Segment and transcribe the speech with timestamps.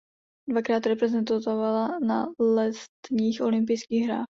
[0.49, 4.25] Dvakrát reprezentovala na letních olympijských hrách.